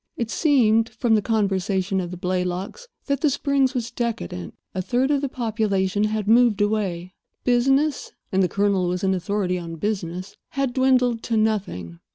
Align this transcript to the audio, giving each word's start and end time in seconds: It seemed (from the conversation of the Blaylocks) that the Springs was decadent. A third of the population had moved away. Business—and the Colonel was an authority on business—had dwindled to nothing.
It 0.17 0.31
seemed 0.31 0.89
(from 0.89 1.13
the 1.13 1.21
conversation 1.21 2.01
of 2.01 2.09
the 2.09 2.17
Blaylocks) 2.17 2.87
that 3.05 3.21
the 3.21 3.29
Springs 3.29 3.75
was 3.75 3.91
decadent. 3.91 4.55
A 4.73 4.81
third 4.81 5.11
of 5.11 5.21
the 5.21 5.29
population 5.29 6.05
had 6.05 6.27
moved 6.27 6.59
away. 6.59 7.13
Business—and 7.43 8.41
the 8.41 8.49
Colonel 8.49 8.87
was 8.87 9.03
an 9.03 9.13
authority 9.13 9.59
on 9.59 9.75
business—had 9.75 10.73
dwindled 10.73 11.21
to 11.21 11.37
nothing. 11.37 11.99